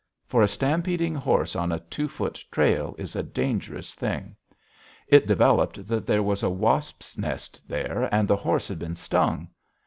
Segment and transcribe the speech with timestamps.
[0.25, 4.35] For a stampeding horse on a two foot trail is a dangerous thing.
[5.07, 9.49] It developed that there was a wasp's nest there, and the horse had been stung.